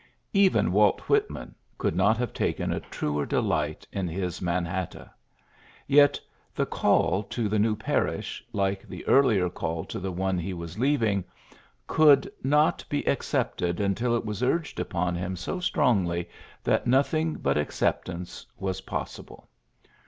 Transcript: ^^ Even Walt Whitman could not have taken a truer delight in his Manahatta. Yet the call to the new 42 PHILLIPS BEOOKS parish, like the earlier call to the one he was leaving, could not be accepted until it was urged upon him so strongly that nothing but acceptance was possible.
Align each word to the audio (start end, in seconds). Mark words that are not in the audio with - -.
^^ 0.01 0.03
Even 0.33 0.71
Walt 0.71 1.01
Whitman 1.01 1.53
could 1.77 1.95
not 1.95 2.17
have 2.17 2.33
taken 2.33 2.73
a 2.73 2.79
truer 2.79 3.23
delight 3.23 3.85
in 3.91 4.07
his 4.07 4.39
Manahatta. 4.41 5.11
Yet 5.85 6.19
the 6.55 6.65
call 6.65 7.21
to 7.25 7.47
the 7.47 7.59
new 7.59 7.75
42 7.75 7.85
PHILLIPS 7.85 8.03
BEOOKS 8.05 8.07
parish, 8.15 8.45
like 8.51 8.87
the 8.89 9.05
earlier 9.05 9.47
call 9.47 9.83
to 9.85 9.99
the 9.99 10.11
one 10.11 10.39
he 10.39 10.55
was 10.55 10.79
leaving, 10.79 11.23
could 11.85 12.31
not 12.41 12.83
be 12.89 13.07
accepted 13.07 13.79
until 13.79 14.17
it 14.17 14.25
was 14.25 14.41
urged 14.41 14.79
upon 14.79 15.13
him 15.13 15.35
so 15.35 15.59
strongly 15.59 16.27
that 16.63 16.87
nothing 16.87 17.35
but 17.35 17.55
acceptance 17.59 18.47
was 18.57 18.81
possible. 18.81 19.47